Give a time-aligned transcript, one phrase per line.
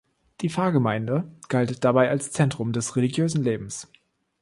[0.41, 3.87] Die Pfarrgemeinde galt dabei als Zentrum des religiösen Lebens.